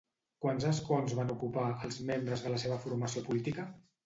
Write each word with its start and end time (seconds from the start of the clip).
Quants 0.45 0.63
escons 0.69 1.13
van 1.19 1.33
ocupar, 1.33 1.67
els 1.89 2.01
membres 2.09 2.47
de 2.47 2.55
la 2.55 2.63
seva 2.65 2.81
formació 2.89 3.25
política? 3.31 3.69